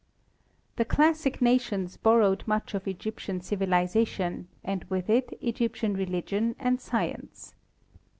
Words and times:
The 0.77 0.83
classic 0.85 1.43
nations 1.43 1.95
borrowed 1.95 2.43
much 2.47 2.73
of 2.73 2.87
Egyptian 2.87 3.39
civiliza 3.39 4.07
tion 4.07 4.47
and 4.63 4.83
with 4.85 5.11
it 5.11 5.37
Egyptian 5.41 5.93
religion 5.95 6.55
and 6.57 6.81
science. 6.81 7.53